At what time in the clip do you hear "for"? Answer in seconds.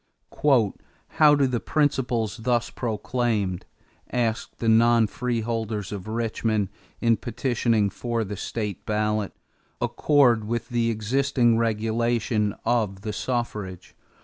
7.91-8.23